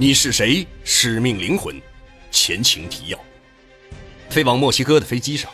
[0.00, 0.66] 你是谁？
[0.82, 1.78] 使命灵魂，
[2.30, 3.20] 前情提要。
[4.30, 5.50] 飞往墨西哥的飞机上，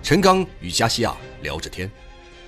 [0.00, 1.90] 陈刚与加西亚聊着天，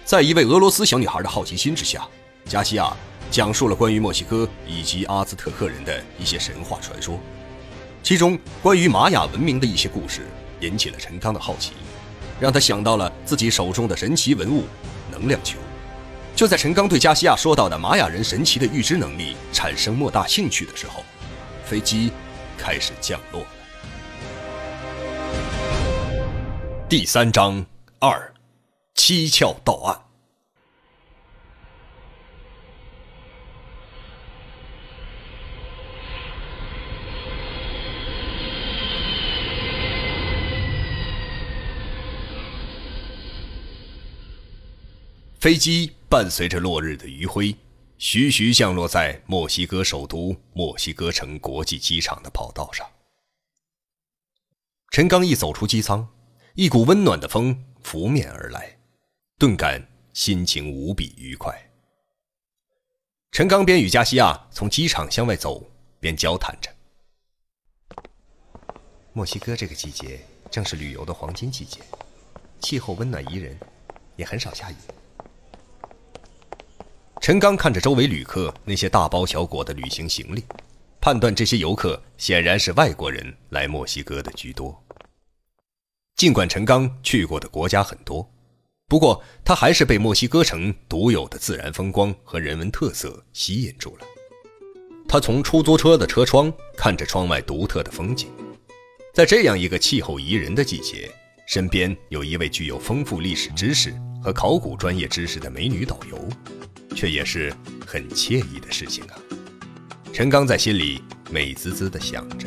[0.05, 2.07] 在一位俄罗斯小女孩的好奇心之下，
[2.45, 2.97] 加西亚
[3.29, 7.19] 讲述了关于墨西哥以及阿兹特克人的一些神话传说，
[8.04, 10.21] 其中关于玛雅文明的一些故事
[10.61, 11.72] 引起了陈刚的好奇，
[12.38, 14.63] 让他想到了自己手中的神奇文物——
[15.11, 15.59] 能量球。
[16.37, 21.05] 就在陈刚对加西亚说到的玛雅人神奇的预知能力产生莫大兴趣的时候，
[21.73, 22.12] 飞机
[22.59, 23.49] 开始降落了。
[26.87, 27.65] 第三章
[27.99, 28.35] 二，
[28.95, 29.99] 七窍到岸。
[45.41, 47.57] 飞机伴随着落日的余晖。
[48.05, 52.84] 徐徐降落在墨西哥首都墨西哥城国际机场的跑道上。
[54.91, 56.12] 陈刚一走出机舱，
[56.54, 58.77] 一股温暖的风拂面而来，
[59.38, 61.57] 顿感心情无比愉快。
[63.30, 65.64] 陈刚边与加西亚从机场向外走，
[66.00, 66.74] 边交谈着。
[69.12, 71.78] 墨西哥这个季节正是旅游的黄金季节，
[72.58, 73.56] 气候温暖宜人，
[74.16, 74.74] 也很少下雨。
[77.22, 80.42] 陈刚看着周围旅客那些大包小裹的旅行行李，
[81.00, 84.76] 判断这些游客显然是外国人来墨西哥的居多。
[86.16, 88.28] 尽管陈刚去过的国家很多，
[88.88, 94.06] 不过他还是被墨西哥城独有的自然风光和人文特色吸引住了。
[95.08, 98.30] 他从出租车的车窗看着窗外独特的风景，
[99.14, 101.08] 在这样一个气候宜人的季节，
[101.46, 106.28] 身边有一位具有丰富历史知识和考古专业知识的美女导游。
[106.94, 107.52] 却也是
[107.86, 109.14] 很惬意的事情啊！
[110.12, 112.46] 陈刚在心里美滋滋地想着。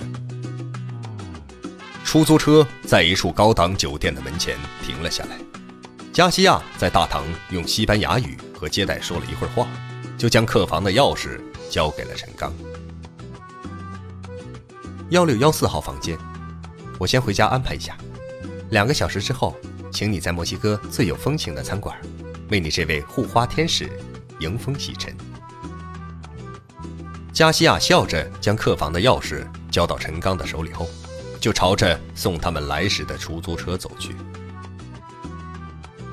[2.04, 5.38] 出租车在一处高档酒店的门前停了下来。
[6.14, 9.68] 加西亚在大堂用西班牙语和接待说了一会儿话，
[10.18, 12.54] 就将客房的钥匙交给了陈刚。
[15.10, 16.18] 幺六幺四号房间，
[16.98, 17.98] 我先回家安排一下。
[18.70, 19.58] 两个小时之后，
[19.92, 21.96] 请你在墨西哥最有风情的餐馆，
[22.50, 23.90] 为你这位护花天使。
[24.40, 25.16] 迎风洗尘。
[27.34, 30.88] 加西亚笑着将客房的钥匙交到陈刚的手里后，
[31.40, 34.16] 就朝着送他们来时的出租车走去。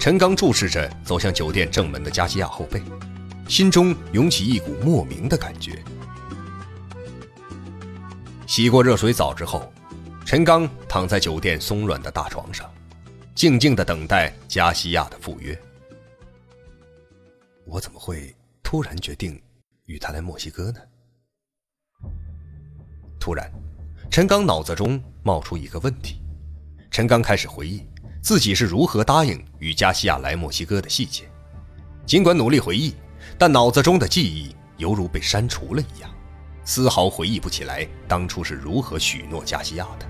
[0.00, 2.82] 陈刚注视着走向酒店正门的加西亚后背，
[3.48, 5.80] 心中涌起一股莫名的感觉。
[8.48, 9.72] 洗过热水澡之后，
[10.26, 12.68] 陈刚躺在酒店松软的大床上，
[13.32, 15.56] 静静的等待加西亚的赴约。
[17.64, 19.40] 我怎么会突然决定
[19.86, 20.80] 与他来墨西哥呢？
[23.18, 23.50] 突然，
[24.10, 26.20] 陈刚脑子中冒出一个问题。
[26.90, 27.86] 陈刚开始回忆
[28.20, 31.30] 自己是如何答应与加西亚来墨西哥的细节。
[32.04, 32.94] 尽管努力回忆，
[33.38, 36.10] 但脑子中的记忆犹如被删除了一样，
[36.64, 40.06] 丝毫回忆不起来当初是如何许诺加西亚的。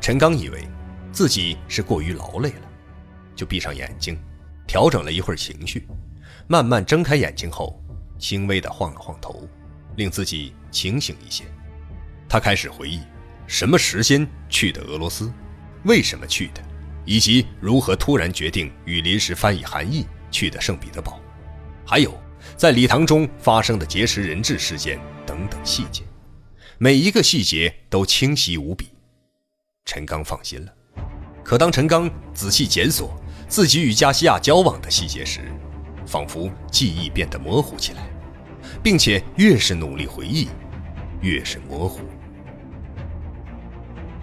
[0.00, 0.68] 陈刚以为
[1.10, 2.70] 自己是过于劳累了，
[3.34, 4.18] 就闭上眼睛。
[4.68, 5.88] 调整了一会儿情绪，
[6.46, 7.82] 慢慢睁开眼睛后，
[8.18, 9.48] 轻微的晃了晃头，
[9.96, 11.42] 令自己清醒一些。
[12.28, 13.00] 他开始回忆
[13.46, 15.32] 什么时间去的俄罗斯，
[15.84, 16.62] 为什么去的，
[17.06, 21.18] 以及如何突然决定与临时翻译韩毅去的圣彼得堡，
[21.86, 22.14] 还有
[22.54, 26.02] 在礼堂中发生的劫持人质事件等等细节，
[26.76, 28.90] 每一个细节都清晰无比。
[29.86, 30.74] 陈刚放心了。
[31.42, 35.40] 可当陈刚仔细检索，自己与加西亚交往的细节时，
[36.06, 38.02] 仿佛记忆变得模糊起来，
[38.82, 40.48] 并且越是努力回忆，
[41.22, 42.00] 越是模糊。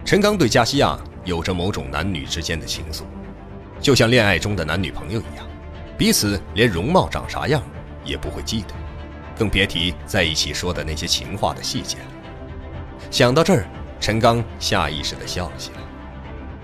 [0.06, 3.02] 陈刚对加西亚有着某种男女之间的情愫，
[3.82, 5.48] 就像恋爱中的男女朋友一样，
[5.98, 7.64] 彼此连容貌长啥样
[8.04, 8.76] 也不会记得，
[9.36, 12.06] 更别提在一起说的那些情话的细节了。
[13.10, 13.66] 想到这儿，
[14.00, 15.80] 陈刚下意识地笑了起来，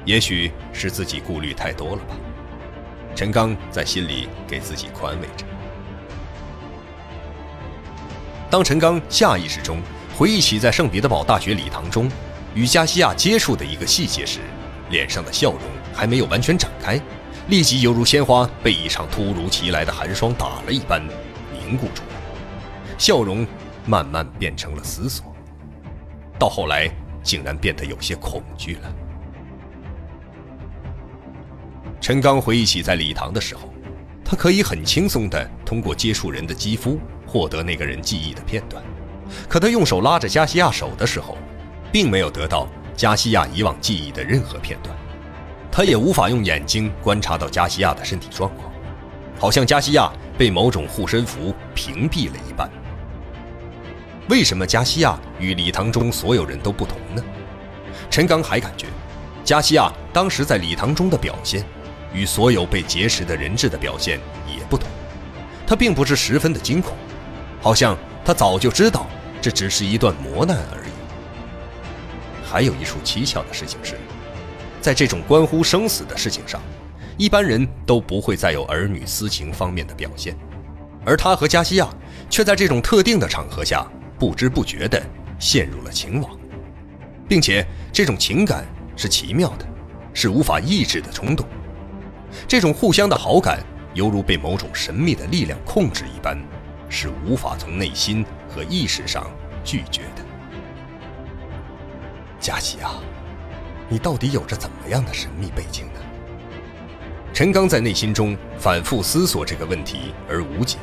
[0.06, 2.16] 也许是自己顾虑太多了吧。
[3.16, 5.46] 陈刚在心里给自己宽慰着。
[8.50, 9.82] 当陈刚下意识中
[10.18, 12.10] 回忆起在圣彼得堡大学礼堂中
[12.54, 14.40] 与加西亚接触的一个细节时，
[14.90, 15.62] 脸上的笑容
[15.94, 17.00] 还没有完全展开，
[17.48, 21.02] 立即犹如鲜花被一场突如其来的寒霜打了一般
[21.54, 22.02] 凝固住，
[22.98, 23.48] 笑容
[23.86, 25.34] 慢慢变成了思索，
[26.38, 26.90] 到后来
[27.24, 28.94] 竟然变得有些恐惧了。
[32.02, 33.72] 陈刚回忆起在礼堂的时候，
[34.26, 38.84] 他可以很轻松地通过接触人的肌肤获得那个人记忆的片段，
[39.48, 41.38] 可他用手拉着加西亚手的时候，
[41.92, 42.68] 并没有得到
[42.98, 44.98] 加西亚以往记忆的任何片段，
[45.72, 48.74] 他也无法用眼睛观察到加西亚的身体状况，
[49.40, 52.68] 好像加西亚被某种护身符屏蔽了一般。
[54.28, 57.24] 为什么加西亚与礼堂中所有人都不同呢？
[58.10, 58.88] 陈刚还感觉，
[59.44, 61.64] 加西亚当时在礼堂中的表现，
[62.14, 64.90] 与所有被劫持的人质的表现也不同。
[65.66, 66.96] 他并不是十分的惊恐，
[67.62, 69.08] 好像他早就知道
[69.42, 70.92] 这只是一段磨难而已。
[72.44, 73.96] 还有一处蹊跷的事情是，
[74.82, 76.62] 在这种关乎生死的事情上，
[77.18, 80.36] 一般人都不会再有儿女私情方面的表现，
[81.06, 81.88] 而他和加西亚
[82.30, 83.86] 却在这种特定的场合下。
[84.20, 85.02] 不知不觉地
[85.40, 86.30] 陷入了情网，
[87.28, 88.64] 并且这种情感
[88.96, 89.66] 是奇妙的，
[90.14, 91.44] 是无法抑制的冲动。
[92.48, 93.60] 这种互相的好感，
[93.94, 96.38] 犹如被某种神秘的力量控制一般，
[96.90, 99.30] 是无法从内心和意识上
[99.64, 100.24] 拒绝的。
[102.40, 102.96] 佳琪啊，
[103.88, 106.00] 你到底有着怎么样的神秘背景呢？
[107.34, 110.78] 陈刚在内心中反复思索这个问题而无解。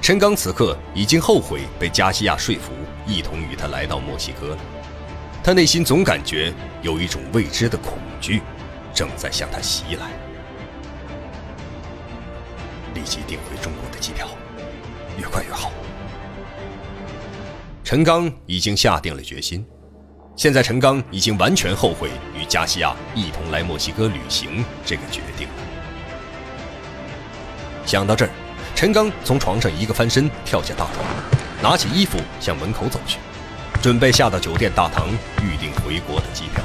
[0.00, 2.72] 陈刚此刻已经后悔被加西亚说服，
[3.06, 4.58] 一同与他来到墨西哥了。
[5.44, 6.52] 他内心总感觉
[6.82, 8.42] 有一种未知的恐惧，
[8.92, 10.10] 正在向他袭来。
[12.98, 14.26] 立即订回中国的机票，
[15.16, 15.70] 越快越好。
[17.84, 19.64] 陈刚已经下定了决心，
[20.34, 25.46] 现在陈刚已经完全后悔与加西亚一同来墨西哥旅行这个决定。
[27.86, 28.30] 想到这儿。
[28.74, 31.04] 陈刚从床上一个翻身，跳下大床，
[31.60, 33.18] 拿起衣服向门口走去，
[33.82, 35.08] 准备下到酒店大堂
[35.42, 36.64] 预订回国的机票。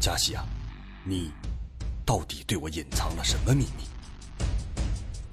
[0.00, 0.42] 加西亚，
[1.04, 1.30] 你。
[2.02, 3.84] 到底对我隐藏了什么秘密？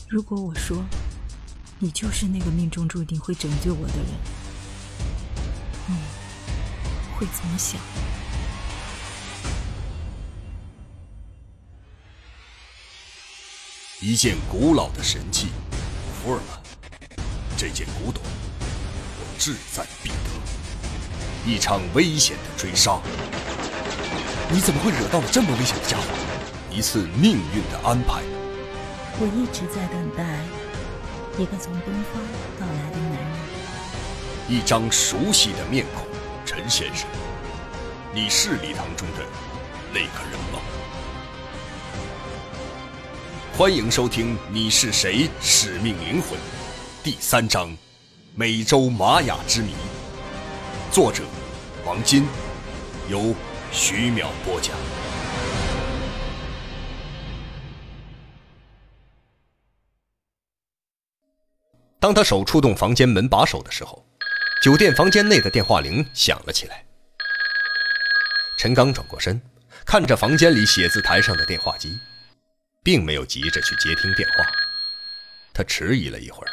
[0.08, 0.86] 如果我说，
[1.80, 4.06] 你就是那个命中注定会拯救我的人，
[5.88, 5.96] 你
[7.16, 7.82] 会怎么想？
[14.00, 15.48] 一件古老的神器，
[16.22, 16.62] 福尔曼，
[17.58, 21.50] 这件古董，我志在必得。
[21.52, 23.02] 一场危险的追杀，
[24.50, 26.04] 你怎么会惹到了这么危险的家伙？
[26.72, 28.22] 一次命运的安排。
[29.20, 30.24] 我一直在等待
[31.38, 32.24] 一个从东方
[32.58, 33.28] 到来的男人。
[34.48, 36.08] 一张熟悉的面孔，
[36.46, 37.06] 陈先生，
[38.14, 39.26] 你是礼堂中的
[39.92, 40.60] 那个人吗？
[43.58, 45.30] 欢迎收听《你是谁？
[45.42, 46.40] 使命灵魂》
[47.04, 47.70] 第三章
[48.34, 49.72] 《美洲玛雅之谜》，
[50.90, 51.24] 作者
[51.86, 52.26] 王金，
[53.10, 53.36] 由
[53.72, 54.76] 徐淼播讲。
[62.00, 64.08] 当他手触动房间门把手的时候，
[64.62, 66.86] 酒店房间内的电话铃响了起来。
[68.58, 69.42] 陈刚转过身，
[69.86, 72.00] 看着房间里写字台上的电话机，
[72.84, 74.46] 并没有急着去接听电话。
[75.54, 76.52] 他迟疑了一会儿，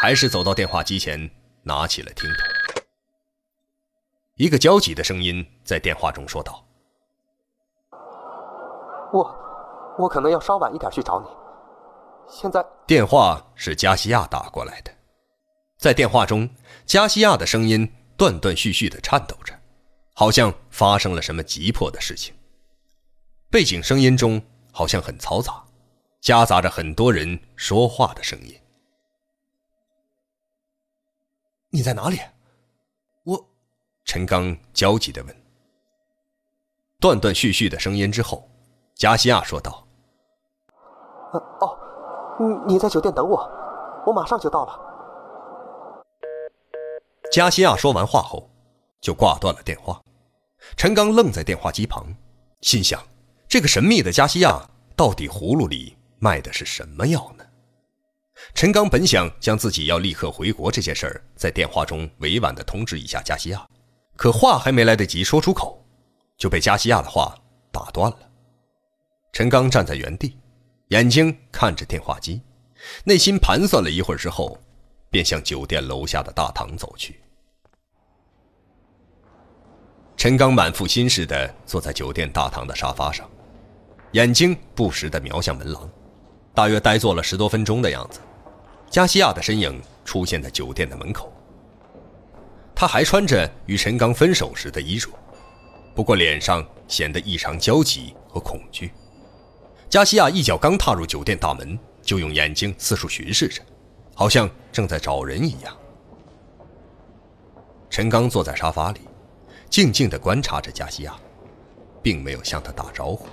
[0.00, 1.30] 还是走到电话机前，
[1.62, 2.61] 拿起了听筒。
[4.36, 6.64] 一个焦急的声音在电话中说道
[9.12, 9.36] ：“我，
[9.98, 11.28] 我可能要稍晚一点去找你。”
[12.28, 14.90] 现在电话是加西亚打过来的，
[15.76, 16.48] 在电话中，
[16.86, 17.86] 加西亚的声音
[18.16, 19.52] 断断续续的颤抖着，
[20.14, 22.34] 好像发生了什么急迫的事情。
[23.50, 24.40] 背景声音中
[24.72, 25.62] 好像很嘈杂，
[26.22, 28.58] 夹杂着很多人说话的声音。
[31.68, 32.18] 你在哪里？
[34.12, 35.34] 我，陈刚焦急地问。
[37.00, 38.46] 断断续续的声音之后，
[38.94, 39.86] 加西亚说道
[41.32, 41.78] ：“哦。”
[42.38, 43.50] 你你在酒店等我，
[44.06, 44.78] 我马上就到了。
[47.30, 48.50] 加西亚说完话后，
[49.00, 49.98] 就挂断了电话。
[50.76, 52.06] 陈刚愣在电话机旁，
[52.60, 53.00] 心想：
[53.48, 54.60] 这个神秘的加西亚
[54.94, 57.44] 到底葫芦里卖的是什么药呢？
[58.54, 63.66] 陈刚本想将自己要立刻回国这件事儿在电话中委婉地通知一下加西亚，
[64.16, 65.84] 可话还没来得及说出口，
[66.36, 67.34] 就被加西亚的话
[67.70, 68.18] 打断了。
[69.32, 70.38] 陈刚站在原地。
[70.88, 72.42] 眼睛看着电话机，
[73.04, 74.58] 内心盘算了一会儿之后，
[75.08, 77.18] 便向酒店楼下的大堂走去。
[80.18, 83.26] 陈刚满腹心事地坐在酒店大堂的沙发上，
[84.10, 85.88] 眼睛不时地瞄向门廊，
[86.52, 88.20] 大约呆坐了十多分钟的样子。
[88.90, 91.31] 加西亚的身影出现在酒店的门口。
[92.74, 95.08] 他还穿着与陈刚分手时的衣着，
[95.94, 98.92] 不过脸上显得异常焦急和恐惧。
[99.88, 103.62] 加西亚一脚刚踏入酒店大门，就用眼睛四处巡视着，
[104.14, 105.76] 好像正在找人一样。
[107.90, 109.00] 陈刚坐在沙发里，
[109.68, 111.14] 静静地观察着加西亚，
[112.02, 113.26] 并没有向他打招呼。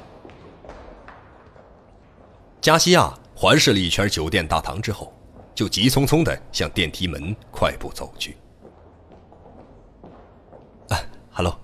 [2.59, 5.13] 加西亚环视了一圈酒店大堂之后，
[5.55, 8.35] 就急匆匆地向电梯门快步走去。
[11.39, 11.57] 啊，Hello。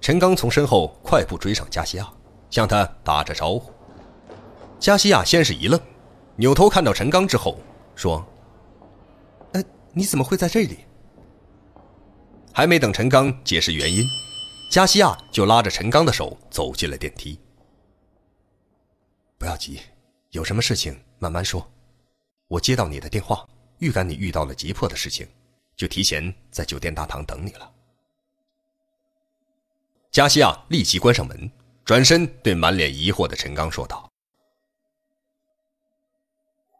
[0.00, 2.10] 陈刚从身后快步追上加西亚，
[2.50, 3.70] 向他打着招呼。
[4.78, 5.78] 加西亚先是一愣，
[6.36, 7.58] 扭头看到陈刚之后，
[7.94, 8.24] 说
[9.52, 10.78] ：“呃，你怎么会在这里？”
[12.52, 14.04] 还没等陈刚解释原因，
[14.70, 17.38] 加西亚就拉着陈刚的手走进了电梯。
[19.38, 19.80] 不要急，
[20.30, 21.66] 有什么事情慢慢说。
[22.48, 23.46] 我接到你的电话，
[23.78, 25.26] 预感你遇到了急迫的事情，
[25.76, 27.70] 就提前在酒店大堂等你了。
[30.14, 31.50] 加西亚立即关上门，
[31.84, 34.08] 转身对满脸疑惑的陈刚说道：“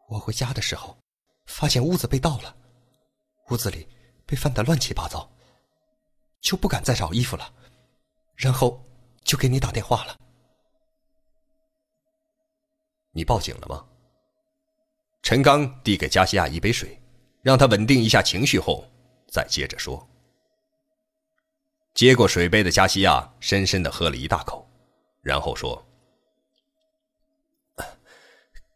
[0.07, 0.97] 我回家的时候，
[1.45, 2.55] 发现屋子被盗了，
[3.49, 3.89] 屋子里
[4.25, 5.29] 被翻得乱七八糟。”
[6.39, 7.53] 就不敢再找衣服了，
[8.35, 8.81] 然后
[9.25, 10.17] 就给你打电话了。
[13.11, 13.85] 你报警了吗？
[15.23, 16.97] 陈刚递给加西亚一杯水，
[17.41, 18.89] 让他稳定一下情绪后，
[19.27, 20.07] 再接着说。
[21.95, 24.69] 接过水杯的加西亚深深的喝了一大口，
[25.21, 25.81] 然后说：“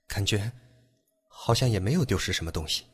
[0.07, 0.49] 感觉
[1.27, 2.85] 好像也没有丢失什么东西，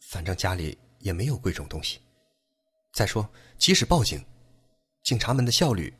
[0.00, 2.00] 反正家里也没有贵重东西。”
[2.92, 3.26] 再说，
[3.56, 4.26] 即使报警，
[5.04, 5.96] 警察们的效率，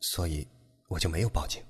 [0.00, 0.48] 所以
[0.88, 1.62] 我就没有报警。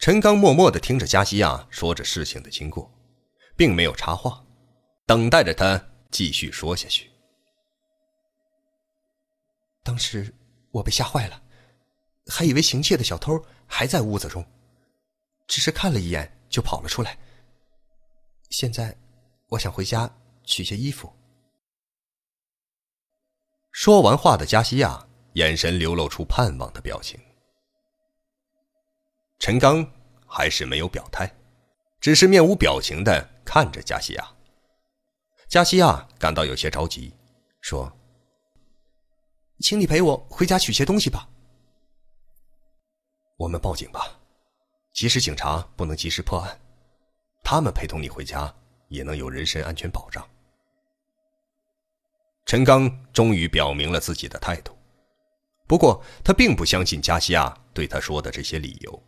[0.00, 2.92] 陈刚默默的听着加西亚说着事情的经过，
[3.56, 4.44] 并没有插话，
[5.06, 7.10] 等待着他继续说下去。
[9.82, 10.32] 当时
[10.70, 11.42] 我被吓坏了，
[12.28, 14.46] 还以为行窃的小偷还在屋子中，
[15.48, 17.18] 只是看了一眼就跑了出来。
[18.50, 18.96] 现在，
[19.48, 20.08] 我想回家。
[20.44, 21.10] 取些衣服。
[23.70, 27.16] 说完话的加西亚眼神流露出盼望的表情。
[29.38, 29.88] 陈刚
[30.26, 31.32] 还是没有表态，
[32.00, 34.36] 只是面无表情的看着加西亚。
[35.52, 37.12] 加西亚感到有些着急，
[37.60, 37.92] 说
[39.60, 41.28] ：“请你陪我回家取些东西吧。”
[43.36, 44.18] 我们报警吧，
[44.94, 46.58] 即使警察不能及时破案，
[47.44, 48.50] 他们陪同你回家
[48.88, 50.26] 也能有人身安全保障。
[52.46, 54.74] 陈刚终于表明了自己的态度，
[55.66, 59.02] 不过他并不相信加西亚对他说的这些理由。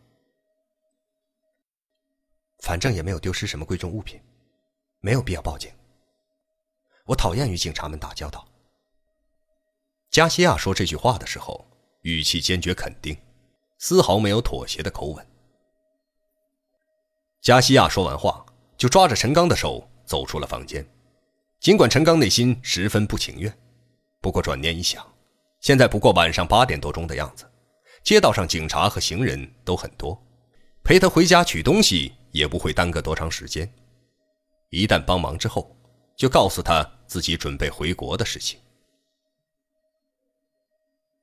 [2.59, 4.21] 反正也没有丢失什么贵重物品，
[4.99, 5.71] 没有必要报警。
[7.05, 8.47] 我讨厌与警察们打交道。
[10.09, 11.65] 加西亚说这句话的时候，
[12.01, 13.15] 语气坚决肯定，
[13.77, 15.27] 丝毫没有妥协的口吻。
[17.41, 18.45] 加西亚说完话，
[18.77, 20.85] 就抓着陈刚的手走出了房间。
[21.59, 23.55] 尽管陈刚内心十分不情愿，
[24.21, 25.05] 不过转念一想，
[25.61, 27.49] 现在不过晚上八点多钟的样子，
[28.03, 30.19] 街道上警察和行人都很多，
[30.83, 33.71] 陪他回家取东西也不会耽搁多长时间。
[34.69, 35.75] 一旦帮忙之后，
[36.17, 38.59] 就告诉他自己准备回国的事情。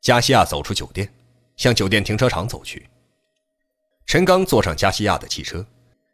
[0.01, 1.12] 加西亚走出酒店，
[1.57, 2.89] 向酒店停车场走去。
[4.07, 5.65] 陈刚坐上加西亚的汽车，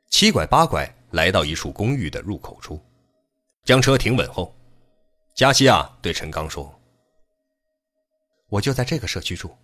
[0.09, 2.79] 七拐八拐来到一处公寓的入口处。
[3.65, 4.55] 将车停稳后，
[5.35, 6.75] 加西亚对陈刚说
[8.49, 9.57] ：“我就在这个社区住，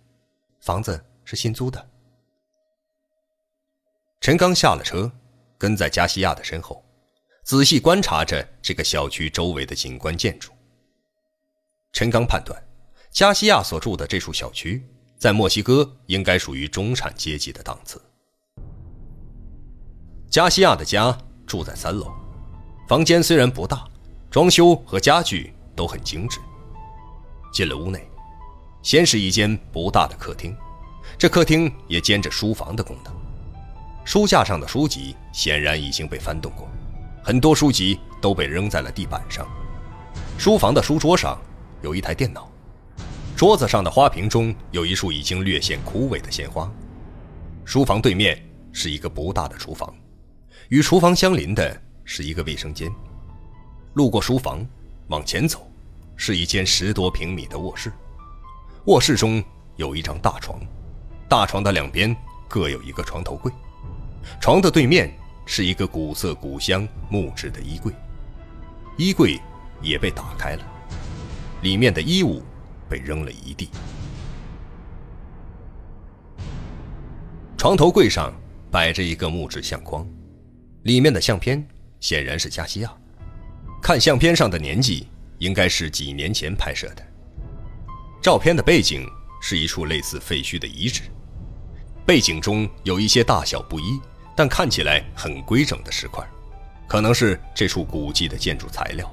[0.59, 1.89] 房子是新租的。”
[4.21, 5.11] 陈刚下了车，
[5.57, 6.83] 跟在加西亚的身后，
[7.45, 10.51] 仔细观察着这个小区周围的景观建筑。
[11.93, 12.59] 陈刚判断，
[13.11, 14.83] 加西亚所住的这处小区
[15.15, 18.01] 在墨西哥应该属于中产阶级的档次。
[20.27, 22.11] 加西亚的家住在三楼，
[22.89, 23.87] 房间虽然不大。
[24.31, 26.39] 装修和家具都很精致。
[27.53, 28.05] 进了屋内，
[28.81, 30.53] 先是一间不大的客厅，
[31.17, 33.15] 这客厅也兼着书房的功能。
[34.03, 36.67] 书架上的书籍显然已经被翻动过，
[37.27, 39.47] 很多书籍都被扔在了地板上。
[40.37, 41.41] 书房的书桌上
[41.81, 42.47] 有一台电脑，
[43.35, 46.71] 桌子上的花瓶中有一束已经略显枯萎的鲜花。
[47.65, 48.39] 书房对面
[48.71, 49.91] 是一个不大的厨房，
[50.69, 52.91] 与厨房相邻的是一个卫生间。
[53.95, 54.63] 路过书房，
[55.07, 55.67] 往前走，
[56.15, 57.91] 是一间十多平米的卧室。
[58.85, 59.43] 卧室中
[59.77, 60.61] 有一张大床，
[61.27, 62.15] 大床的两边
[62.47, 63.51] 各有一个床头柜，
[64.39, 65.11] 床的对面
[65.45, 67.93] 是一个古色古香木质的衣柜，
[68.97, 69.39] 衣柜
[69.81, 70.65] 也被打开了，
[71.61, 72.43] 里面的衣物
[72.89, 73.69] 被扔了一地。
[77.57, 78.33] 床头柜上
[78.69, 80.05] 摆着一个木质相框，
[80.83, 81.65] 里面的相片
[81.99, 82.93] 显然是加西亚。
[83.81, 87.03] 看相片上的年纪，应该是几年前拍摄的。
[88.21, 89.07] 照片的背景
[89.41, 91.03] 是一处类似废墟的遗址，
[92.05, 93.99] 背景中有一些大小不一，
[94.35, 96.23] 但看起来很规整的石块，
[96.87, 99.09] 可能是这处古迹的建筑材料。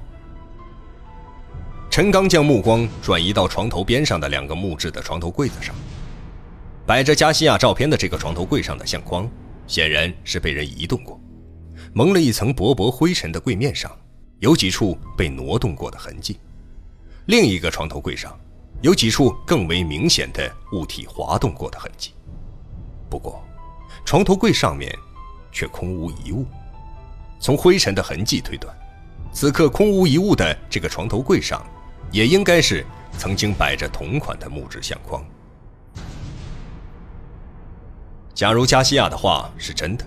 [1.89, 5.73] 陈刚将目光转移到床头边上的两个木质的床头柜子上，
[6.85, 9.29] 摆着加西亚照片的这个床头柜上的相框，
[9.65, 11.19] 显然是被人移动过，
[11.93, 13.91] 蒙了一层薄薄灰尘的柜面上，
[14.39, 16.39] 有几处被挪动过的痕迹。
[17.27, 18.37] 另一个床头柜上。
[18.81, 22.11] 有几处更为明显的物体滑动过的痕迹，
[23.09, 23.41] 不过，
[24.03, 24.93] 床头柜上面
[25.53, 26.45] 却空无一物。
[27.39, 28.75] 从灰尘的痕迹推断，
[29.31, 31.65] 此刻空无一物的这个床头柜上，
[32.11, 32.85] 也应该是
[33.17, 35.23] 曾经摆着同款的木质相框。
[38.33, 40.03] 假如加西亚的话是真的，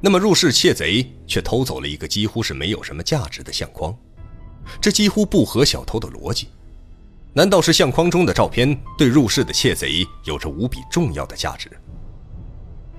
[0.00, 3.96] 那么入室窃贼却偷走了一个几乎是没有什么价值的相框，
[4.80, 6.48] 这几乎不合小偷的逻辑。
[7.32, 11.70] 难道是相框中的照片对入室的窃贼有着无比重要的价值？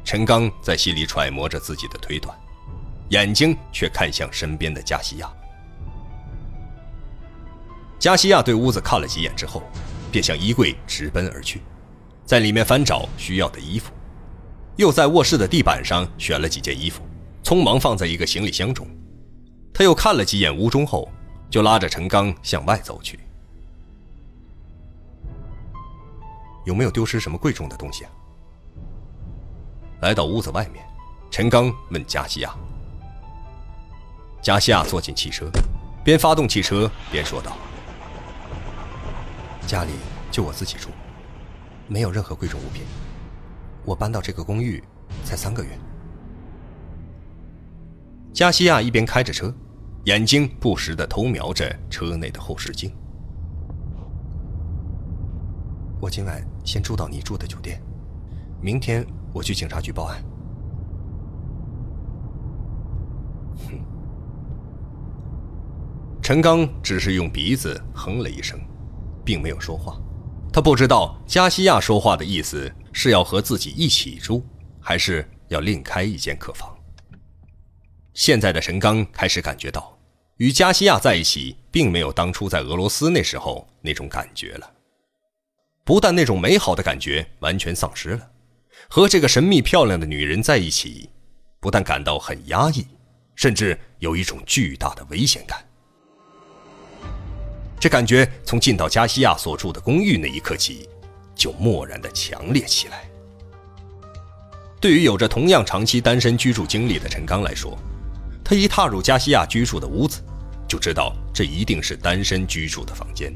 [0.07, 2.33] 陈刚在心里揣摩着自己的推断，
[3.09, 5.29] 眼睛却看向身边的加西亚。
[7.99, 9.61] 加西亚对屋子看了几眼之后，
[10.09, 11.61] 便向衣柜直奔而去，
[12.23, 13.91] 在里面翻找需要的衣服，
[14.77, 17.03] 又在卧室的地板上选了几件衣服，
[17.43, 18.87] 匆忙放在一个行李箱中。
[19.73, 21.11] 他又看了几眼屋中后，
[21.49, 23.19] 就拉着陈刚向外走去。
[26.63, 28.11] 有没有丢失什么贵重的东西啊？
[30.01, 30.85] 来到屋子外面，
[31.31, 32.53] 陈刚问加西亚。
[34.41, 35.49] 加西亚坐进汽车，
[36.03, 37.57] 边发动汽车边说道
[39.65, 39.91] ：“家里
[40.31, 40.89] 就我自己住，
[41.87, 42.83] 没有任何贵重物品。
[43.83, 44.83] 我搬到这个公寓
[45.25, 45.71] 才三个月。”
[48.31, 49.51] 加西亚一边开着车，
[50.03, 52.95] 眼睛不时的偷瞄着车内的后视镜。
[55.99, 57.81] 我今晚先住到你住的酒店，
[58.61, 59.03] 明天
[59.37, 60.23] 我去警察局报案。
[63.67, 63.79] 哼，
[66.23, 68.59] 陈刚只是用鼻子哼了一声，
[69.23, 69.95] 并没有说话。
[70.51, 74.43] 他不知道加西亚说话的意思是要和自己一起住，
[74.79, 76.75] 还是要另开一间客房。
[78.15, 79.95] 现在的陈刚开始感觉到，
[80.37, 84.73] 与加西亚在一起，并没有当初在俄罗斯那时候那种感觉了。
[85.85, 88.31] 不但那种美好的感觉完全丧失了，
[88.89, 91.09] 和这个神秘漂亮的女人在一起，
[91.59, 92.85] 不但感到很压抑，
[93.35, 95.59] 甚至有一种巨大的危险感。
[97.79, 100.89] 这感觉从进到加西亚所住的公寓那一刻起，
[101.35, 103.07] 就蓦然的强烈起来。
[104.79, 107.77] 对于有着同样长期单身居住经历的陈刚来说，
[108.43, 110.21] 他一踏入加西亚居住的屋子，
[110.67, 113.35] 就知道这一定是单身居住的房间。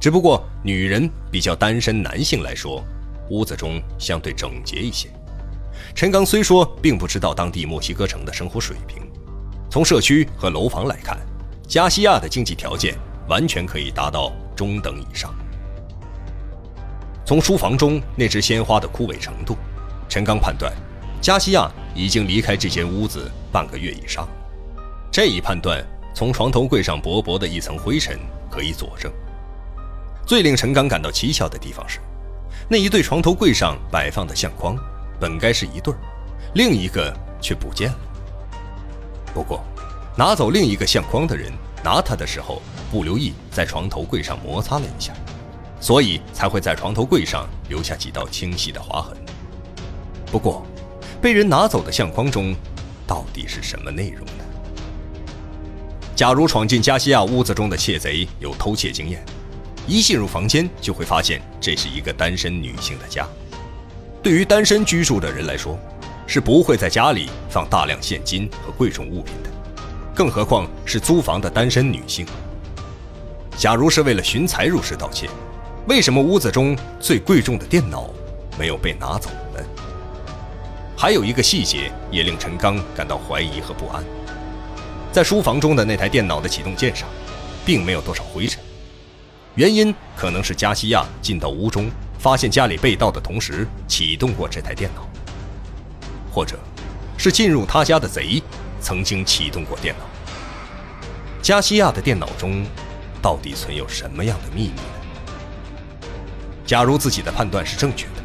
[0.00, 2.84] 只不过，女人比较单身男性来说，
[3.30, 5.08] 屋子中相对整洁一些。
[5.94, 9.02] 陈刚虽说并不知道当地墨西哥城的生活水平，
[9.70, 11.18] 从社区和楼房来看，
[11.66, 12.94] 加西亚的经济条件
[13.28, 15.34] 完全可以达到中等以上。
[17.24, 19.56] 从书房中那只鲜花的枯萎程度，
[20.08, 20.72] 陈刚判断，
[21.20, 24.28] 加西亚已经离开这间屋子半个月以上。
[25.10, 25.82] 这一判断，
[26.14, 28.18] 从床头柜上薄薄的一层灰尘
[28.50, 29.10] 可以佐证。
[30.26, 32.00] 最令陈刚感到蹊跷的地方是，
[32.72, 34.74] 那一对床头柜上摆放的相框，
[35.20, 36.00] 本该是一对儿，
[36.54, 37.98] 另一个却不见了。
[39.34, 39.62] 不过，
[40.16, 41.52] 拿走另一个相框的人
[41.84, 45.12] 拿它的时候不留意在床头柜上摩擦了一下，
[45.82, 49.18] 所以才会在床头柜上留下几道清晰的划痕。
[50.30, 50.64] 不过，
[51.20, 52.54] 被人拿走的相框中，
[53.06, 54.44] 到底是什么内容呢？
[56.16, 59.22] 假如闯进加西亚屋子中的窃贼有偷窃经验。
[59.86, 63.26] 一进入房间，就会发现这是一个单身女性的家。
[64.22, 65.78] 对于单身居住的人来说，
[66.26, 69.50] 是不会在家里放大量现金和贵重物品的，
[70.14, 72.24] 更何况是租房的单身女性。
[73.56, 75.28] 假如是为了寻财入室盗窃，
[75.88, 78.08] 为什么屋子中最贵重的电脑
[78.58, 79.60] 没有被拿走呢？
[80.96, 84.04] 还有一个细节也令陈刚感到怀疑和不安，
[85.10, 87.08] 在书房中的那台电脑的启动键上，
[87.66, 88.62] 并没有多少灰尘。
[89.54, 95.06] 原因可能是加西亚进到屋中，发现家里被盗的同时启动过这台电脑，
[96.32, 96.58] 或者
[97.18, 98.42] 是进入他家的贼
[98.80, 100.06] 曾经启动过电脑。
[101.42, 102.64] 加西亚的电脑中
[103.20, 106.08] 到底存有什么样的秘密呢？
[106.64, 108.22] 假如自己的判断是正确的，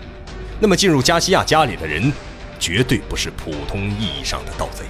[0.61, 2.13] 那么进入加西亚家里的人
[2.57, 4.85] 绝对不是普通意义上的盗贼，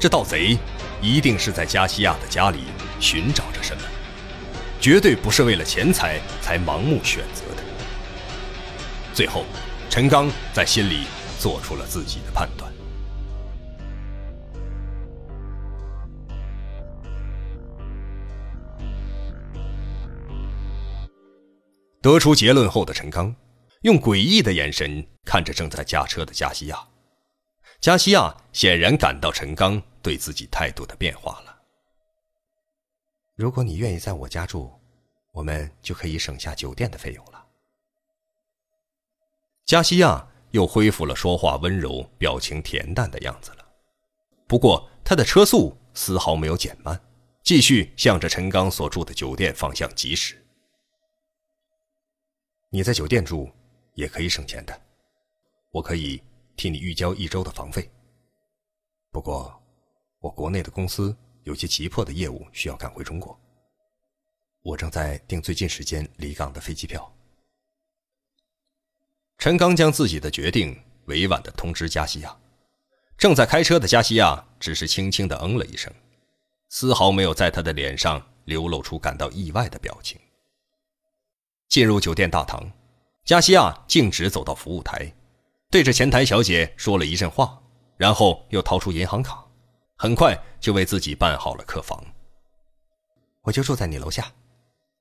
[0.00, 0.58] 这盗贼
[1.00, 2.64] 一定是在加西亚的家里
[2.98, 3.82] 寻找着什么，
[4.84, 7.62] 绝对不是为了钱财才盲目选择的。
[9.14, 9.46] 最后，
[9.88, 11.06] 陈刚在心里
[11.38, 12.70] 做出了自己的判断。
[22.02, 23.34] 得出结论后的陈刚，
[23.84, 26.78] 用诡异的眼神看着正在驾车的加西亚。
[27.80, 31.43] 加西亚显然感到陈刚对自己态度的变化了。
[33.36, 34.70] 如果你愿意在我家住，
[35.32, 37.44] 我们就可以省下酒店的费用了。
[39.64, 43.68] 加西亚又恢复了说话温柔、表情恬淡的样子了。
[44.46, 47.00] 不过，他的车速丝毫没有减慢，
[47.42, 50.40] 继续向着陈刚所住的酒店方向疾驶。
[52.70, 53.50] 你在酒店住
[53.94, 54.80] 也可以省钱的，
[55.72, 56.22] 我可以
[56.54, 57.90] 替你预交一周的房费。
[59.10, 59.60] 不过，
[60.20, 63.38] 我国内的公司有些急迫的业务需要赶回中国，
[64.62, 67.10] 我正在订最近时间离港的飞机票。
[69.36, 72.34] 陈刚将自己的决定委婉的通知加西亚，
[73.18, 75.92] 正在开车的加西亚只是轻轻的嗯了一声，
[76.70, 80.18] 丝毫没有在他的脸上流露出感到意外的表情。
[81.68, 82.72] 进入酒店大堂，
[83.26, 85.12] 加西亚径直走到服务台，
[85.70, 87.62] 对着前台小姐说了一阵话，
[87.98, 89.43] 然后又掏出银行卡，
[89.96, 92.04] 很快就为自己办好了客房。
[93.42, 94.32] 我就住在你楼下，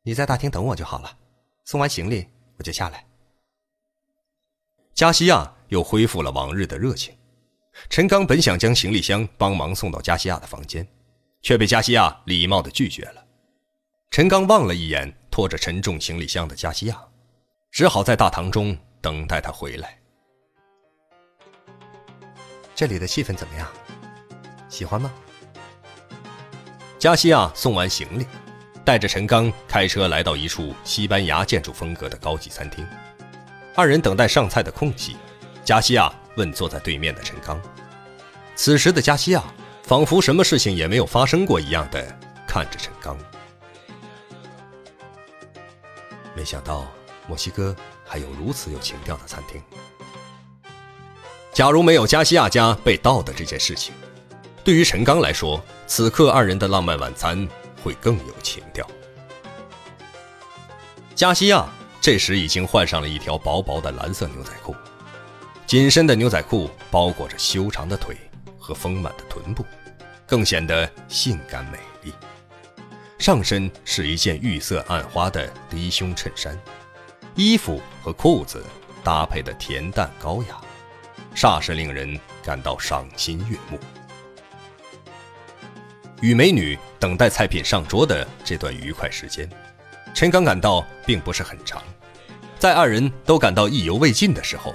[0.03, 1.17] 你在大厅等我就好了。
[1.65, 2.27] 送完行李
[2.57, 3.05] 我就下来。
[4.93, 7.15] 加西亚又恢复了往日的热情。
[7.89, 10.87] 陈刚本想将行李箱帮忙送到加西亚的房间，
[11.41, 13.25] 却被加西亚礼貌的拒绝了。
[14.11, 15.13] 陈刚望了一眼。
[15.33, 17.03] 拖着沉重行李箱的加西亚，
[17.71, 19.99] 只好在大堂中等待他回来。
[22.75, 23.67] 这里的气氛怎么样？
[24.73, 25.13] 喜欢吗？
[26.97, 28.25] 加西亚送完行李，
[28.83, 32.83] 带着陈刚开车来到一处西班牙建筑风格的高级餐厅。
[33.75, 35.15] 二人等待上菜的空隙，
[35.63, 37.61] 加西亚问坐在对面的陈刚。
[38.55, 39.43] 此时的加西亚
[39.83, 42.03] 仿佛什么事情也没有发生过一样的
[42.47, 43.15] 看着陈刚。
[46.35, 46.87] 没想到
[47.27, 49.61] 墨西哥还有如此有情调的餐厅。
[51.51, 53.93] 假如没有加西亚家被盗的这件事情，
[54.63, 57.45] 对于陈刚来说，此刻二人的浪漫晚餐
[57.83, 58.87] 会更有情调。
[61.13, 61.67] 加西亚
[61.99, 64.73] 这时已经换上了一条薄薄的蓝色牛仔裤，
[65.67, 68.15] 紧身的牛仔裤包裹着修长的腿
[68.57, 69.65] 和丰满的臀部，
[70.25, 72.13] 更显得性感美丽。
[73.19, 76.57] 上身是一件玉色暗花的低胸衬衫，
[77.35, 78.65] 衣服和裤子
[79.03, 80.57] 搭配的恬淡高雅，
[81.35, 83.77] 煞是令人感到赏心悦目。
[86.23, 89.45] 与美女等待菜品上桌的这段愉快时间，
[90.15, 91.83] 陈刚感到并不是很长。
[92.57, 94.73] 在二人都感到意犹未尽的时候，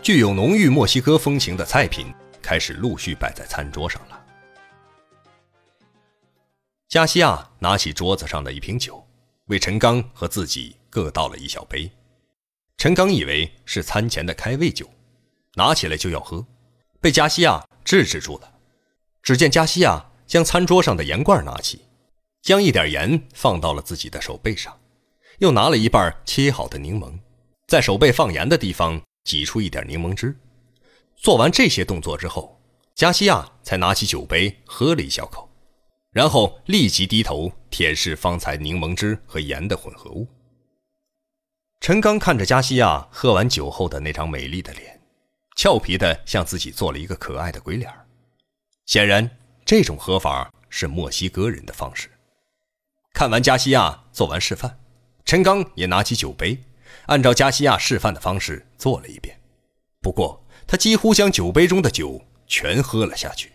[0.00, 4.24] 具有浓郁墨西哥风情的菜品开始陆续摆在餐桌上了。
[6.86, 9.04] 加西亚拿起桌子上的一瓶酒，
[9.46, 11.90] 为陈刚和自己各倒了一小杯。
[12.78, 14.88] 陈刚以为是餐前的开胃酒，
[15.54, 16.46] 拿起来就要喝，
[17.00, 18.52] 被加西亚制止住了。
[19.20, 21.80] 只见加西亚将餐桌上的盐罐拿起，
[22.42, 24.78] 将一点盐放到了自己的手背上，
[25.38, 27.18] 又拿了一半切好的柠檬，
[27.68, 30.36] 在手背放盐的地方挤出一点柠檬汁。
[31.16, 32.60] 做完这些动作之后，
[32.94, 35.48] 加西亚才拿起酒杯喝了一小口。
[36.10, 40.26] 然后立即低头舔舐方才柠檬汁和盐的混合物。
[41.78, 44.98] 陈刚看着加西亚喝完酒后的那张美丽的脸，
[45.56, 47.92] 俏皮的向自己做了一个可爱的鬼脸
[48.86, 49.30] 显然，
[49.66, 52.08] 这种喝法是墨西哥人的方式。
[53.12, 54.78] 看完加西亚做完示范，
[55.24, 56.56] 陈刚也拿起酒杯，
[57.06, 59.36] 按照加西亚示范的方式做了一遍。
[60.00, 63.50] 不过，他几乎将酒杯中的酒全喝了下去。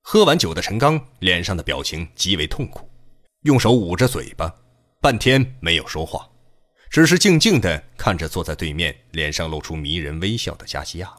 [0.00, 2.88] 喝完酒的陈刚脸上的表情极为痛苦，
[3.42, 4.50] 用手捂着嘴巴，
[5.02, 6.26] 半天没有说话，
[6.88, 11.14] 只是静静的看着坐在对面、脸上露出迷人微笑的加西亚。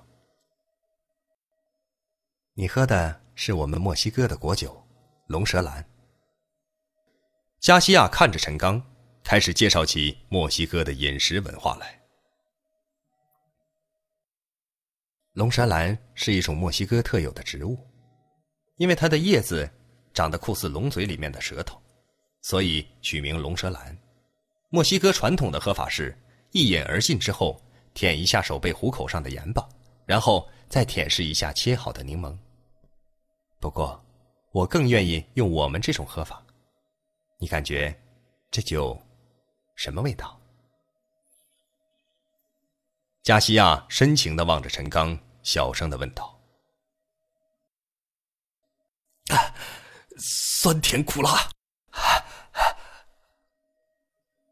[2.60, 4.86] 你喝的是我们墨西哥的国酒——
[5.28, 5.82] 龙舌兰。
[7.62, 8.84] 加西亚看着陈刚，
[9.24, 11.98] 开始介绍起墨西哥的饮食文化来。
[15.32, 17.80] 龙舌兰是一种墨西哥特有的植物，
[18.76, 19.72] 因为它的叶子
[20.14, 21.82] 长得酷似龙嘴里面的舌头，
[22.42, 23.98] 所以取名龙舌兰。
[24.68, 26.14] 墨西哥传统的喝法是
[26.52, 27.58] 一饮而尽之后，
[27.94, 29.66] 舔一下手背虎口上的盐巴，
[30.06, 32.38] 然后再舔舐一下切好的柠檬。
[33.60, 34.02] 不过，
[34.52, 36.42] 我更愿意用我们这种喝法。
[37.40, 37.94] 你感觉
[38.50, 38.98] 这酒
[39.76, 40.40] 什么味道？
[43.22, 46.40] 加西亚深情的望着陈刚，小声的问道
[50.18, 51.50] ：“酸甜苦辣。”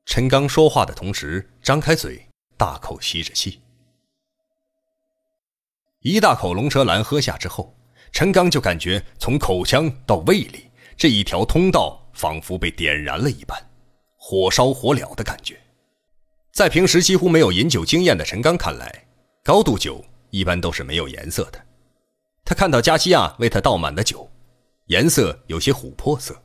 [0.05, 3.63] 陈刚说话的同时，张开嘴，大口吸着气。
[5.99, 7.76] 一大口龙舌兰喝下之后，
[8.17, 13.55] 陈刚就感觉从口腔到胃里这一条通道仿佛被点燃了一般，
[14.15, 15.55] 火烧火燎的感觉。
[16.51, 19.05] 在平时几乎没有饮酒经验的陈刚看来，
[19.43, 21.63] 高度酒一般都是没有颜色的。
[22.43, 24.27] 他看到加西亚为他倒满的酒，
[24.87, 26.35] 颜色有些琥珀色，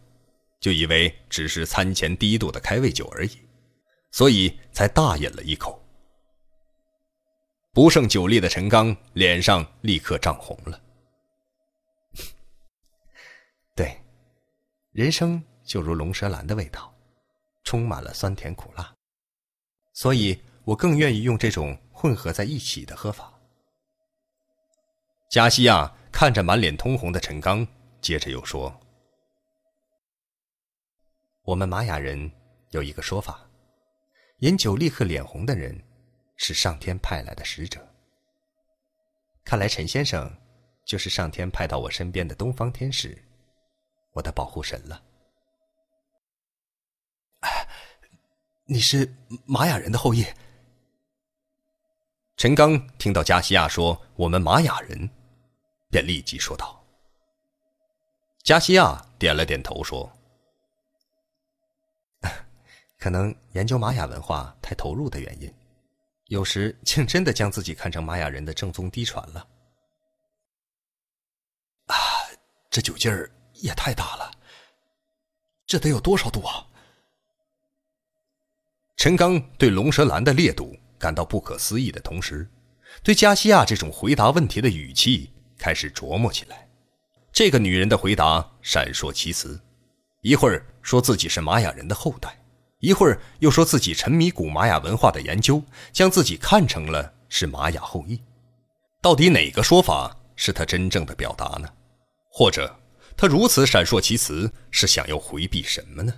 [0.60, 3.38] 就以为只是餐前低度的开胃酒而已，
[4.10, 5.82] 所以才大饮了一口。
[7.72, 10.78] 不胜酒力的陈刚脸上立刻涨红了。
[14.92, 16.94] 人生就如龙舌兰的味道，
[17.64, 18.94] 充满了酸甜苦辣。
[19.94, 23.32] 所以我更愿意用这种混合在一起的喝法。
[25.30, 27.66] 加西亚看着满脸通红的陈刚，
[28.02, 28.78] 接着又说
[31.42, 32.30] ：“我们玛雅人
[32.72, 33.48] 有一个说法，
[34.40, 35.82] 饮酒立刻脸红的人，
[36.36, 37.80] 是上天派来的使者。
[39.42, 40.30] 看来陈先生
[40.84, 43.16] 就是上天派到我身边的东方天使，
[44.12, 45.02] 我的保护神了。”
[48.64, 49.12] 你是
[49.44, 50.24] 玛雅人的后裔。
[52.36, 55.10] 陈刚听到加西亚说“我们玛雅人”，
[55.90, 56.82] 便立即说道
[58.42, 60.10] ：“加西亚点了点头，说
[62.98, 65.52] ：‘可能研究玛雅文化太投入的原因，
[66.26, 69.46] 有时竟真的将自己看成玛雅人的正宗嫡传了。’
[71.86, 71.94] 啊，
[72.70, 73.30] 这酒劲儿
[73.62, 74.30] 也太大了，
[75.66, 76.66] 这得有多少度啊？”
[78.96, 82.48] 陈刚对龙舌兰的烈度感到不可思议的同时，
[83.02, 86.68] 对加西亚这种回答问题的语气开始琢磨起来。
[87.32, 89.58] 这个女人的回答闪烁其词，
[90.20, 92.38] 一会儿说自己是玛雅人的后代，
[92.78, 98.20] 一会儿又说自己沉迷古玛雅文化的研究，将自己看成了是玛雅后裔。
[99.00, 101.68] 到底哪个说法是他真正的表达呢？
[102.30, 102.78] 或者，
[103.22, 106.12] 他如此闪烁其词是想要回避什么呢？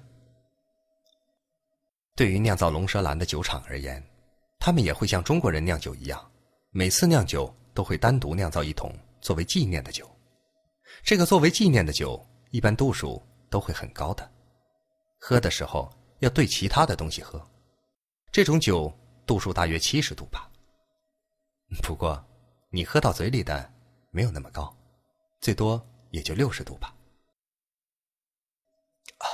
[2.16, 4.02] 对于酿造龙舌兰的酒厂而言，
[4.58, 6.32] 他们也会像中国人酿酒一样，
[6.70, 8.90] 每次酿酒都会单独酿造一桶
[9.20, 10.10] 作为纪念的酒。
[11.02, 14.32] 这个作为纪念的酒，一般度数都会很高的，
[15.18, 17.38] 喝的时候要兑其他的东西喝。
[18.32, 18.90] 这种酒
[19.26, 20.50] 度数大约七十度吧。
[21.82, 22.26] 不过，
[22.70, 23.70] 你喝到嘴里的
[24.10, 24.74] 没有那么高，
[25.42, 26.92] 最多也就六十度吧。
[29.18, 29.26] 啊，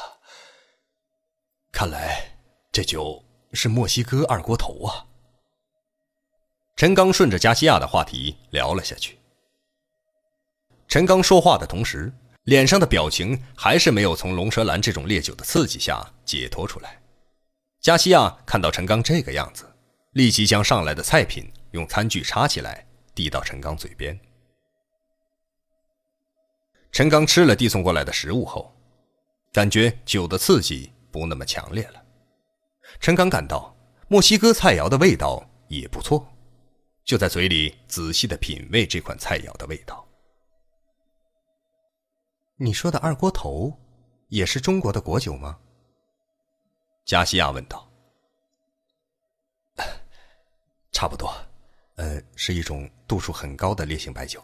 [1.80, 2.22] 看来。
[2.70, 5.00] 这酒是墨西哥二锅头啊！
[6.76, 9.18] 陈刚顺着加西亚的话题聊了下去。
[10.88, 12.12] 陈刚说话的同时，
[12.42, 17.00] 脸上的表情还是没有从龙舌兰这种烈酒的刺激下解脱出来。
[17.80, 19.64] 加西亚看到陈刚这个样子，
[20.12, 24.20] 立即将上来的菜品用餐具插起来，递到陈刚嘴边。
[26.92, 28.70] 陈刚吃了递送过来的食物后，
[29.50, 32.04] 感觉酒的刺激不那么强烈了。
[32.98, 33.74] 陈刚感到
[34.08, 36.26] 墨西哥菜肴的味道也不错，
[37.04, 40.06] 就在嘴里仔细的品味这款菜肴的味道。
[42.56, 43.72] 你说的二锅头，
[44.28, 45.58] 也是中国的国酒吗？
[47.04, 47.88] 加西亚问道。
[50.92, 51.32] 差不多，
[51.94, 54.42] 呃，是一种度数很高的烈性白酒。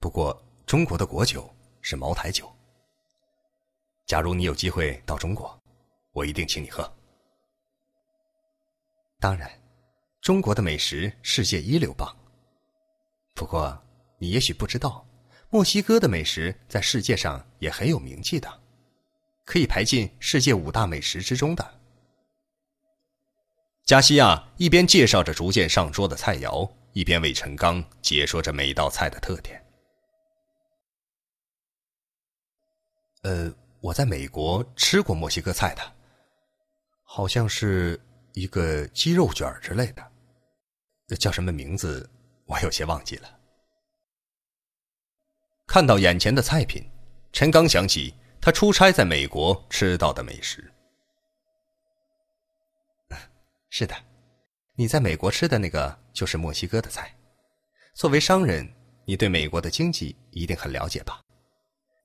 [0.00, 1.48] 不过中国的国酒
[1.80, 2.52] 是茅台酒。
[4.04, 5.58] 假如你有机会到中国，
[6.12, 6.90] 我一定请你喝。
[9.18, 9.50] 当然，
[10.20, 12.14] 中国的美食世界一流棒。
[13.34, 13.80] 不过，
[14.18, 15.06] 你也许不知道，
[15.50, 18.62] 墨西哥的美食在世界上也很有名气的，
[19.44, 21.80] 可以排进世界五大美食之中的。
[23.84, 29.60] 加西亚一边介绍着逐渐上桌的菜肴，一边为陈刚解说着每道菜的特点。
[33.22, 35.92] 呃，我在美国吃过墨西哥菜的，
[37.14, 38.00] 好像是。
[38.34, 42.08] 一个鸡肉卷之类的，叫什么名字？
[42.46, 43.28] 我有些忘记了。
[45.66, 46.82] 看到眼前的菜品，
[47.30, 50.72] 陈刚想起他出差在美国吃到的美食。
[53.68, 53.94] 是的，
[54.76, 57.14] 你在美国吃的那个就是墨西哥的菜。
[57.92, 58.66] 作为商人，
[59.04, 61.20] 你对美国的经济一定很了解吧？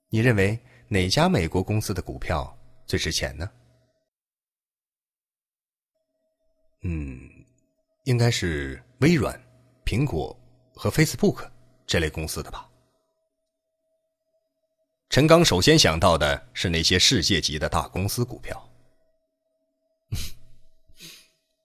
[0.10, 2.54] 你认为哪家美国公司的股票
[2.86, 3.50] 最值钱呢？
[6.82, 7.20] 嗯，
[8.04, 9.40] 应该是微软、
[9.84, 10.38] 苹果
[10.76, 11.50] 和 Facebook
[11.86, 12.70] 这类公司的吧。
[15.10, 18.64] 陈刚首先想到的是那些世界级的大公司股票。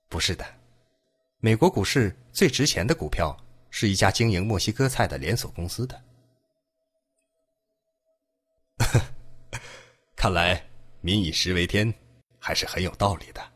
[0.09, 0.44] 不是的，
[1.40, 3.37] 美国股市最值钱的股票
[3.70, 6.05] 是一家经营墨西哥菜的连锁公司的。
[10.16, 10.64] 看来
[11.01, 11.92] “民以食为天”
[12.38, 13.52] 还是很有道理的。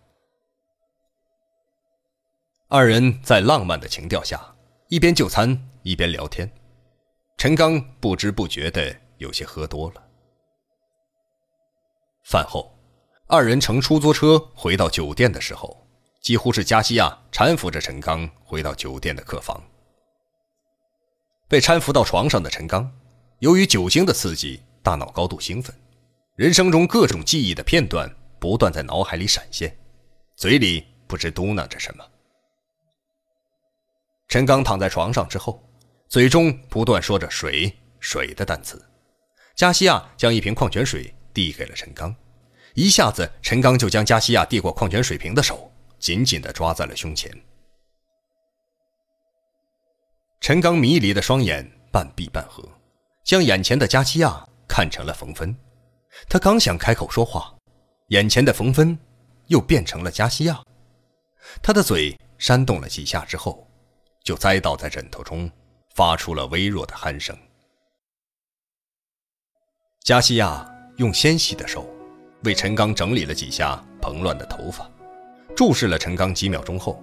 [2.69, 4.55] 二人在浪漫的情调下，
[4.89, 6.51] 一边就餐一边聊天。
[7.37, 8.95] 陈刚不知不觉的。
[9.19, 10.03] 有些喝多了。
[12.23, 12.71] 饭后，
[13.29, 15.89] 二人乘出租车回到酒店的时候，
[16.21, 19.59] 几乎是加西亚搀扶着陈刚回到酒店的客房。
[21.49, 22.93] 被搀扶到床上的陈刚，
[23.39, 25.75] 由于酒精的刺激，大脑高度兴奋，
[26.35, 29.75] 人生中各种记忆的片段不断在脑海里闪现，
[30.37, 32.05] 嘴里不知嘟囔着什么。
[34.37, 35.67] 陈刚躺在床上之后，
[36.11, 38.85] 嘴中不断说着“水水”的单词。
[39.55, 42.15] 加西亚将一瓶矿泉水递给了陈刚，
[42.75, 47.33] 一下子，陈刚就将加西亚递过矿泉水瓶的手紧紧地抓在了胸前。
[50.43, 52.63] 陈刚迷离的双眼半闭半合，
[53.25, 55.57] 将眼前的加西亚看成了冯芬。
[56.29, 57.55] 他刚想开口说话，
[58.09, 58.99] 眼前的冯芬
[59.47, 60.63] 又变成了加西亚。
[61.63, 63.66] 他的嘴扇动了几下之后，
[64.27, 65.49] 就栽倒在枕头中，
[65.95, 67.39] 发出了微弱的鼾声。
[70.03, 71.89] 加西亚用纤细的手
[72.43, 74.91] 为陈刚整理了几下蓬乱的头发，
[75.55, 77.01] 注视了陈刚几秒钟后，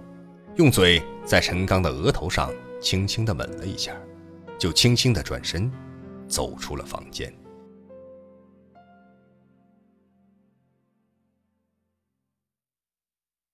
[0.56, 3.96] 用嘴在陈刚的额头上轻轻地吻了一下，
[4.58, 5.72] 就轻轻地转身
[6.28, 7.34] 走出了房间。